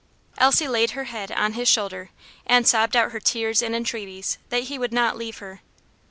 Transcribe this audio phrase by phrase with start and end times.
[0.39, 2.09] Elsie laid her head on his shoulder,
[2.47, 5.61] and sobbed out her tears and entreaties that he would not leave her.